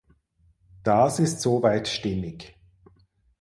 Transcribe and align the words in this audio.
Das 0.83 1.19
ist 1.19 1.41
soweit 1.41 1.87
stimmig. 1.87 2.57